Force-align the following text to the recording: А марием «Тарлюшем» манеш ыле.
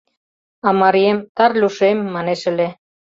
А 0.67 0.69
марием 0.81 1.19
«Тарлюшем» 1.35 1.97
манеш 2.13 2.41
ыле. 2.51 2.67